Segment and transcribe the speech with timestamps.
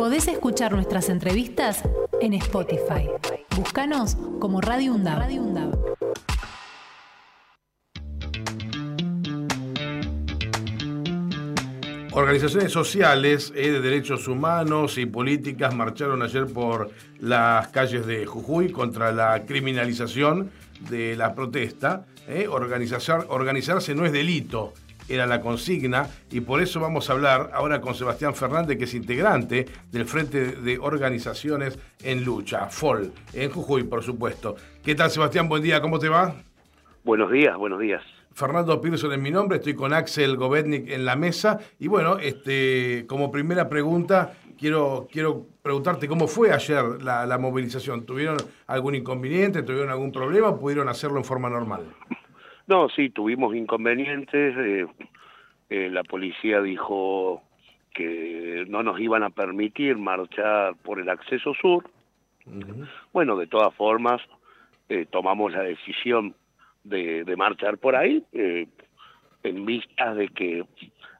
[0.00, 1.82] Podés escuchar nuestras entrevistas
[2.22, 3.10] en Spotify.
[3.54, 5.28] Búscanos como Radio UNDAB.
[12.12, 16.90] Organizaciones sociales eh, de derechos humanos y políticas marcharon ayer por
[17.20, 20.50] las calles de Jujuy contra la criminalización
[20.88, 22.06] de la protesta.
[22.26, 22.48] eh.
[22.48, 24.72] Organizar- organizarse no es delito,
[25.10, 28.94] era la consigna, y por eso vamos a hablar ahora con Sebastián Fernández, que es
[28.94, 34.56] integrante del Frente de Organizaciones en Lucha, FOL, en Jujuy, por supuesto.
[34.82, 35.48] ¿Qué tal, Sebastián?
[35.48, 36.34] Buen día, ¿cómo te va?
[37.04, 38.02] Buenos días, buenos días.
[38.32, 43.04] Fernando Pearson es mi nombre, estoy con Axel Govetnik en la mesa y bueno, este,
[43.08, 48.04] como primera pregunta quiero, quiero preguntarte cómo fue ayer la, la movilización.
[48.04, 49.62] ¿Tuvieron algún inconveniente?
[49.62, 50.50] ¿Tuvieron algún problema?
[50.50, 51.86] o ¿Pudieron hacerlo en forma normal?
[52.70, 54.56] No, sí, tuvimos inconvenientes.
[54.56, 54.86] eh,
[55.70, 57.42] eh, la policía dijo
[57.92, 61.90] que no nos iban a permitir marchar por el acceso sur.
[63.12, 64.22] Bueno, de todas formas,
[64.88, 66.36] eh, tomamos la decisión
[66.84, 70.64] de, de marchar por ahí, en vistas de que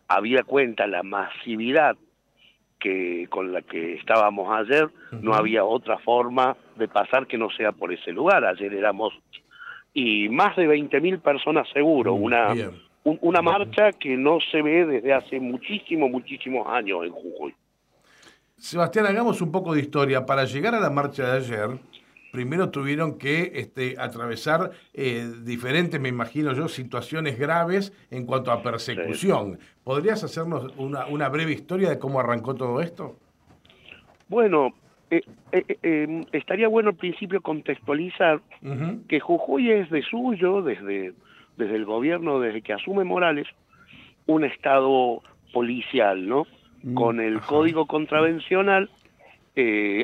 [0.07, 1.97] había cuenta la masividad
[2.79, 4.89] que con la que estábamos ayer,
[5.20, 8.45] no había otra forma de pasar que no sea por ese lugar.
[8.45, 9.12] Ayer éramos
[9.94, 12.70] y más de 20.000 personas seguro, una, Bien.
[13.05, 17.55] un- una marcha que no se ve desde hace muchísimos, muchísimos años en Jujuy.
[18.56, 20.27] Sebastián, hagamos un poco de historia.
[20.27, 21.78] Para llegar a la marcha de ayer,
[22.30, 28.62] primero tuvieron que este, atravesar eh, diferentes, me imagino yo, situaciones graves en cuanto a
[28.62, 29.58] persecución.
[29.83, 33.16] ¿Podrías hacernos una, una breve historia de cómo arrancó todo esto?
[34.28, 34.74] Bueno,
[35.11, 35.22] eh,
[35.53, 38.41] eh, eh, eh, estaría bueno al principio contextualizar
[39.08, 41.12] que Jujuy es de suyo, desde,
[41.56, 43.47] desde el gobierno, desde que asume Morales,
[44.27, 46.47] un estado policial, ¿no?
[46.94, 48.89] Con el código contravencional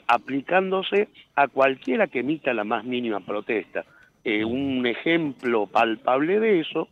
[0.08, 3.84] aplicándose a cualquiera que emita la más mínima protesta.
[4.24, 6.88] Eh, un ejemplo palpable de eso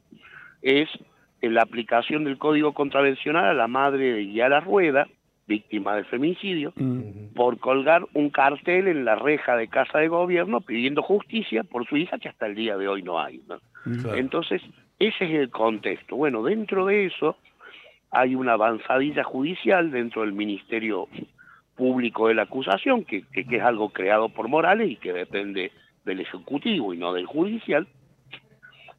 [0.63, 0.89] es
[1.43, 5.09] la aplicación del código contravencional a la madre de Yara Rueda,
[5.47, 6.73] víctima de femicidio,
[7.35, 11.97] por colgar un cartel en la reja de casa de gobierno pidiendo justicia por su
[11.97, 13.41] hija que hasta el día de hoy no hay.
[14.17, 14.63] Entonces,
[14.99, 16.17] ese es el contexto.
[16.17, 17.37] Bueno, dentro de eso
[18.11, 21.09] hay una avanzadilla judicial dentro del Ministerio
[21.77, 25.73] Público de la Acusación, que, que- que es algo creado por Morales y que depende
[26.05, 27.87] del Ejecutivo y no del Judicial.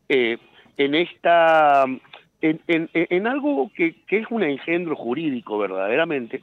[0.09, 0.37] Eh,
[0.77, 1.85] en esta
[2.49, 6.41] en, en- en algo que, que es un engendro jurídico verdaderamente,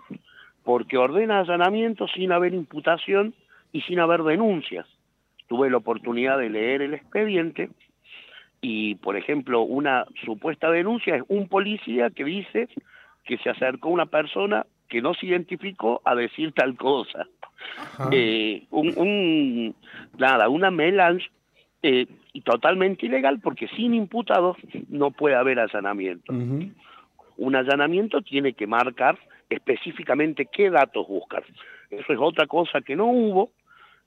[0.65, 3.35] porque ordena allanamientos sin haber imputación
[3.73, 4.87] y sin haber denuncias.
[5.49, 7.69] Tuve la oportunidad de leer el expediente
[8.61, 12.69] y, por ejemplo, una supuesta denuncia es un policía que dice
[13.25, 17.27] que se acercó una persona que no se identificó a decir tal cosa.
[18.13, 19.75] Eh, un, un-
[20.19, 21.29] nada, una melange
[21.83, 24.57] eh, y totalmente ilegal porque sin imputados
[24.89, 26.33] no puede haber allanamiento.
[26.33, 29.19] Un allanamiento tiene que marcar
[29.51, 31.45] específicamente qué datos buscar.
[31.91, 33.51] Eso es otra cosa que no hubo,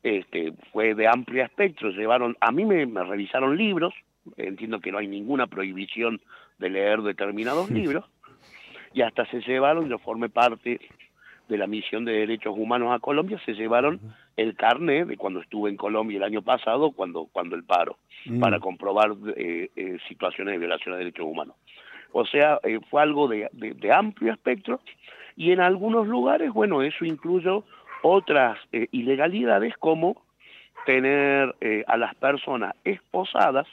[0.03, 3.94] este, fue de amplio espectro, llevaron, a mí me, me revisaron libros,
[4.38, 6.22] entiendo que no hay ninguna prohibición
[6.58, 8.06] de leer determinados libros,
[8.94, 10.80] y hasta se llevaron, yo formé parte
[11.50, 14.00] de la misión de derechos humanos a Colombia, se llevaron
[14.38, 17.97] el carnet de cuando estuve en Colombia el año pasado, cuando, cuando el paro,
[18.40, 21.56] para comprobar eh, eh, situaciones de violación de derechos humanos.
[22.12, 24.79] O sea, eh, fue algo de, de- de amplio espectro
[25.35, 27.63] y en algunos lugares, bueno, eso incluyó
[28.01, 30.22] otras eh, ilegalidades como
[30.85, 31.56] tener
[31.88, 33.66] a las personas esposadas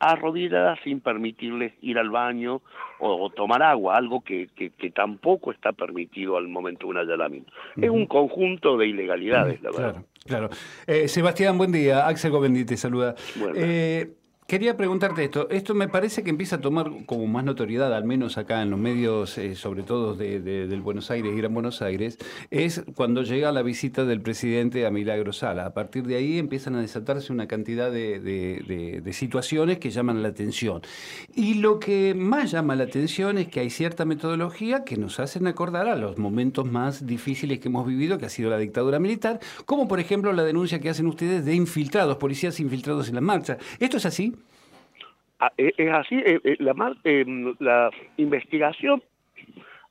[0.00, 2.62] arrodilladas sin permitirles ir al baño
[3.00, 6.98] o, o tomar agua, algo que, que- que tampoco está permitido al momento de un
[6.98, 7.52] allanamiento.
[7.76, 9.92] Es un conjunto de ilegalidades, la verdad.
[9.92, 10.48] Claro, claro.
[10.86, 12.06] Eh, Sebastián, buen día.
[12.06, 13.14] Axel Govendi te saluda.
[13.38, 13.54] Bueno.
[13.56, 14.10] Eh,
[14.50, 15.50] Quería preguntarte esto.
[15.50, 18.78] Esto me parece que empieza a tomar como más notoriedad, al menos acá en los
[18.80, 22.16] medios, eh, sobre todo de, de- del Buenos Aires y Gran Buenos Aires,
[22.50, 25.66] es cuando llega la visita del presidente a Milagro Sala.
[25.66, 30.28] A partir de ahí empiezan a desatarse una cantidad de, de- situaciones que llaman la
[30.28, 30.80] atención.
[31.34, 35.46] Y lo que más llama la atención es que hay cierta metodología que nos hacen
[35.46, 39.40] acordar a los momentos más difíciles que hemos vivido, que ha sido la dictadura militar,
[39.66, 43.58] como por ejemplo la denuncia que hacen ustedes de infiltrados, policías infiltrados en las marchas.
[43.78, 44.32] ¿Esto es así?
[45.56, 47.24] Eh, Es así, eh, eh, la, eh,
[47.60, 49.02] la investigación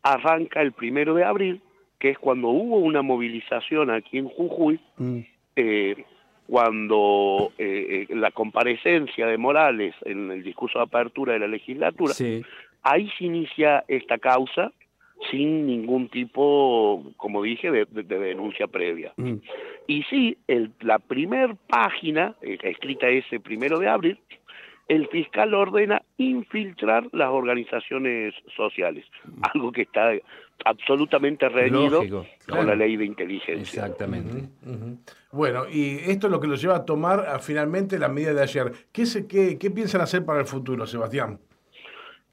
[0.03, 1.61] arranca el primero de abril,
[1.99, 4.79] que es cuando hubo una movilización aquí en Jujuy,
[5.55, 5.95] eh,
[6.47, 12.13] cuando eh, eh, la comparecencia de Morales en el discurso de apertura de la legislatura,
[12.13, 12.41] Sí.
[12.83, 14.71] ahí se inicia esta causa
[15.31, 19.13] sin ningún tipo, como dije, de, denuncia previa.
[19.17, 19.37] Mm.
[19.87, 24.19] Y sí, el, la primer página, eh, escrita ese primero de abril,
[24.87, 29.05] el fiscal ordena infiltrar las organizaciones sociales,
[29.53, 30.11] algo que está
[30.65, 32.03] absolutamente reñido
[32.47, 33.85] con la ley de inteligencia.
[33.85, 34.49] Exactamente.
[35.31, 38.71] Bueno, y esto es lo que lo lleva a tomar finalmente la medida de ayer.
[38.91, 41.39] ¿Qué, se, qué, ¿Qué piensan hacer para el futuro, Sebastián?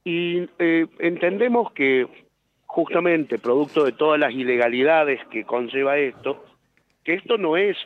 [0.04, 2.06] Y eh, entendemos que
[2.66, 6.44] justamente producto de todas las ilegalidades que conlleva esto,
[7.02, 7.76] que esto no es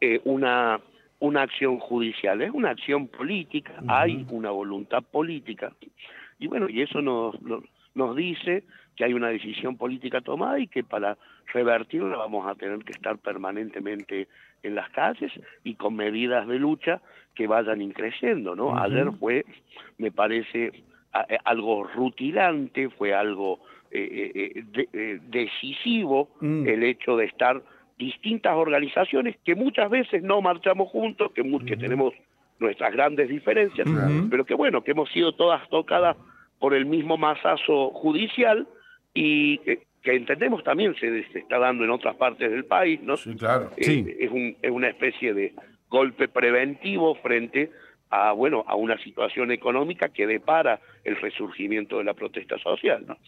[0.00, 0.80] eh, una,
[1.20, 5.72] una acción judicial, es una acción política, hay una voluntad política.
[6.38, 7.34] Y bueno, y eso nos,
[7.94, 11.18] nos, dice que hay una decisión política tomada y que para
[11.52, 14.28] revertirla vamos a tener que estar permanentemente
[14.62, 15.32] en las calles
[15.64, 17.00] y con medidas de lucha
[17.34, 18.78] que vayan increciendo, ¿no?
[18.78, 19.44] Ayer fue,
[19.98, 23.60] me parece, eh, algo rutilante, fue algo
[23.90, 26.68] eh, eh, eh, decisivo mm.
[26.68, 27.62] el hecho de estar
[27.98, 32.14] distintas organizaciones que muchas veces no marchamos juntos, que, que tenemos
[32.60, 33.86] nuestras grandes diferencias,
[34.30, 36.16] pero que bueno, que hemos sido todas tocadas
[36.58, 38.66] por el mismo masazo judicial
[39.14, 43.18] y que, entendemos también se, está dando en otras partes del país, ¿no?
[43.18, 43.70] Sí, claro.
[43.76, 45.52] Es, un, es una especie de
[45.90, 47.70] golpe preventivo frente
[48.08, 53.18] a bueno a una situación económica que depara el resurgimiento de la protesta social ¿no?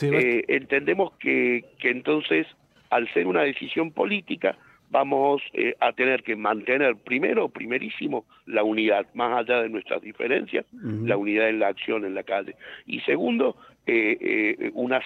[0.00, 2.46] Eh, entendemos que, que entonces
[2.90, 4.56] al ser una decisión política
[4.90, 10.64] vamos eh, a tener que mantener primero primerísimo la unidad más allá de nuestras diferencias
[10.72, 12.54] la unidad en la acción en la calle
[12.86, 13.56] y segundo
[13.86, 15.02] eh, una,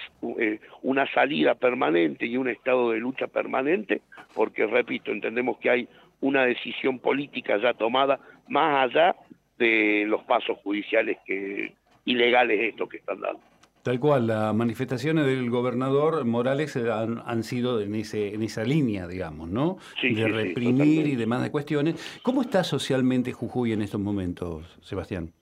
[0.81, 4.01] una salida permanente y un estado de lucha permanente
[4.33, 5.87] porque repito entendemos que hay
[6.21, 9.15] una decisión política ya tomada más allá
[9.57, 11.73] de los pasos judiciales que
[12.05, 13.41] ilegales estos que están dando.
[13.83, 19.49] Tal cual, las manifestaciones del gobernador Morales han, sido en, ese, en esa línea, digamos,
[19.49, 19.77] ¿no?
[20.01, 22.21] de reprimir y demás de cuestiones.
[22.23, 25.33] ¿Cómo está socialmente Jujuy en estos momentos, Sebastián?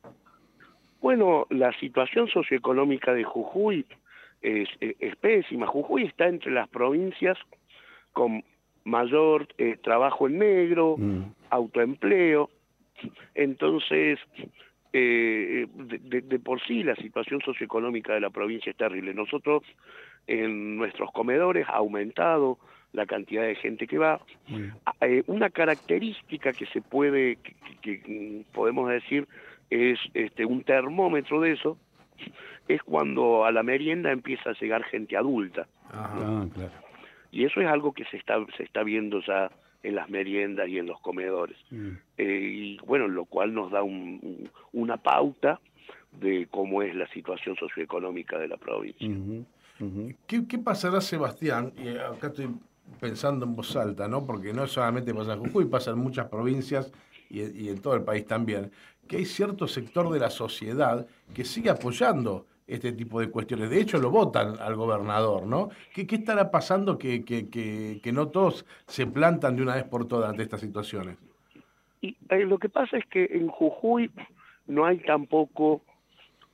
[1.02, 3.86] Bueno, la situación socioeconómica de Jujuy
[4.42, 4.70] es,
[5.20, 5.68] pésima.
[5.68, 7.38] Jujuy está entre las provincias
[8.12, 8.44] con
[8.86, 11.22] mayor eh, trabajo en negro, mm.
[11.52, 12.50] autoempleo,
[13.36, 14.20] entonces,
[14.94, 19.14] eh, de, por sí la situación socioeconómica de la provincia es terrible.
[19.14, 19.64] Nosotros
[20.28, 22.58] en nuestros comedores ha aumentado
[22.94, 24.20] la cantidad de gente que va.
[25.00, 27.38] Eh, una característica que se puede,
[27.82, 29.28] que, podemos decir,
[29.70, 31.78] es este, un termómetro de eso,
[32.68, 35.68] es cuando a la merienda empieza a llegar gente adulta.
[35.90, 36.46] Ah,
[37.32, 39.50] y eso es algo que se está, se está viendo ya
[39.84, 41.58] en las meriendas y en los comedores.
[41.70, 41.90] Mm.
[42.18, 43.82] Eh, y bueno, lo cual nos da
[44.74, 45.60] una pauta
[46.20, 49.10] de cómo es la situación socioeconómica de la provincia.
[50.28, 51.74] ¿Qué, pasará, Sebastián?
[51.78, 52.50] Y acá estoy
[53.00, 54.26] pensando en voz alta, ¿no?
[54.26, 56.92] Porque no solamente pasa en Jujuy, pasa en muchas provincias
[57.30, 58.72] y, y en todo el país también,
[59.08, 63.70] que hay cierto sector de la sociedad que sigue apoyando este tipo de cuestiones.
[63.70, 65.70] De hecho, lo votan al gobernador, ¿no?
[65.94, 70.08] ¿Qué, qué estará pasando que, que, que, no todos se plantan de una vez por
[70.08, 71.18] todas ante estas situaciones?
[72.02, 74.10] Y eh, lo que pasa es que en Jujuy
[74.68, 75.82] no hay tampoco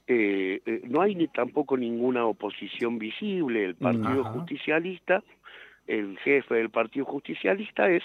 [0.08, 3.66] eh, eh, no hay ni tampoco ninguna oposición visible.
[3.66, 5.22] El Partido Justicialista,
[5.86, 8.04] el jefe del Partido Justicialista es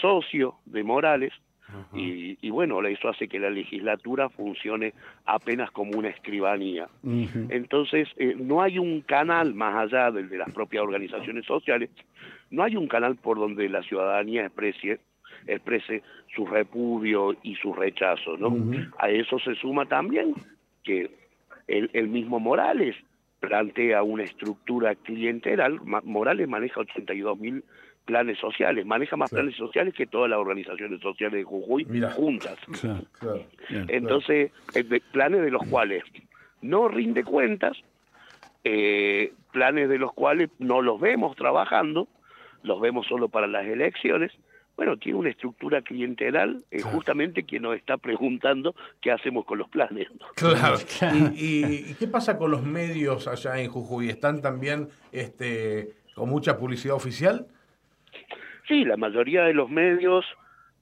[0.00, 1.32] socio de Morales,
[1.94, 4.92] y, bueno, eso hace que la legislatura funcione
[5.24, 6.88] apenas como una escribanía.
[7.02, 11.90] Entonces, eh, no hay un canal más allá del de las propias organizaciones sociales,
[12.50, 15.00] no hay un canal por donde la ciudadanía exprese,
[15.46, 16.02] exprese
[16.34, 18.36] su repudio y su rechazo.
[18.36, 18.54] ¿no?
[18.98, 20.34] A eso se suma también
[20.82, 21.10] que
[21.66, 22.96] el, el mismo Morales
[23.40, 27.64] plantea una estructura clienteral, Morales maneja 82 mil
[28.04, 32.58] planes sociales, maneja más planes sociales que todas las organizaciones sociales de Jujuy juntas.
[33.88, 36.04] Entonces, eh, planes de los cuales
[36.60, 37.76] no rinde cuentas,
[38.62, 42.08] eh, planes de los cuales no los vemos trabajando,
[42.62, 44.32] los vemos solo para las elecciones.
[44.76, 49.68] Bueno, tiene una estructura clientelar, es justamente quien nos está preguntando qué hacemos con los
[49.68, 50.08] planes.
[50.34, 50.78] Claro.
[51.36, 54.08] ¿Y, ¿Y, qué pasa con los medios allá en Jujuy?
[54.08, 57.46] ¿Están también este, con mucha publicidad oficial?
[58.66, 60.24] Sí, la mayoría de los medios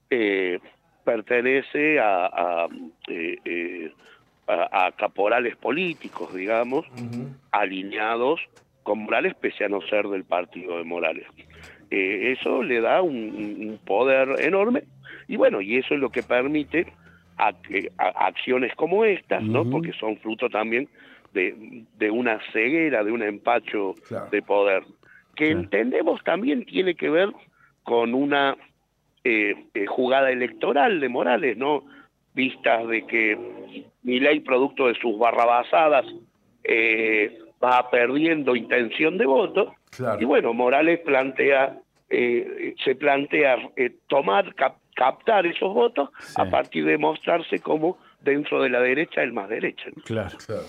[0.09, 0.59] eh,
[1.03, 2.67] pertenece a,
[3.07, 3.91] eh, eh,
[4.47, 6.85] a, a, caporales políticos, digamos,
[7.51, 8.39] alineados
[8.83, 11.25] con Morales, pese a no ser del partido de Morales.
[11.89, 14.83] eso le da un, poder enorme
[15.27, 16.87] y bueno, y eso es lo que permite
[17.37, 17.53] a,
[17.97, 19.69] acciones como estas, ¿no?
[19.69, 20.87] Porque son fruto también
[21.33, 23.95] de, de una ceguera, de un empacho
[24.31, 24.83] de poder,
[25.35, 27.29] que entendemos también tiene que ver
[27.83, 28.55] con una
[29.23, 31.83] eh, eh, jugada electoral de Morales, ¿no?
[32.33, 36.05] Vistas de que mi ley, producto de sus barrabasadas,
[36.63, 39.75] eh, va perdiendo intención de voto.
[40.19, 43.57] Y bueno, Morales plantea, eh, se plantea
[44.07, 44.55] tomar,
[44.95, 49.89] captar esos votos a partir de mostrarse como dentro de la derecha el más derecha.
[50.05, 50.65] Claro, claro,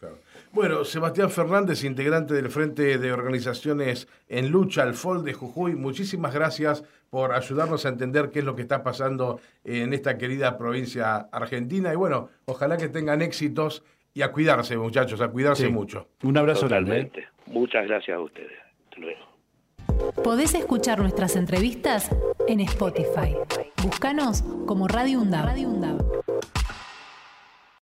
[0.00, 0.18] claro,
[0.56, 6.32] Bueno, Sebastián Fernández, integrante del Frente de Organizaciones en Lucha, al FOL de Jujuy, muchísimas
[6.32, 11.28] gracias por ayudarnos a entender qué es lo que está pasando en esta querida provincia
[11.30, 11.92] argentina.
[11.92, 13.84] Y bueno, ojalá que tengan éxitos
[14.14, 16.08] y a cuidarse, muchachos, a cuidarse mucho.
[16.22, 17.00] Un abrazo grande.
[17.00, 17.10] ¿eh?
[17.48, 18.58] Muchas gracias a ustedes.
[18.84, 20.22] Hasta luego.
[20.24, 22.10] Podés escuchar nuestras entrevistas
[22.48, 23.36] en Spotify.
[23.84, 26.24] Búscanos como Radio UNDAV.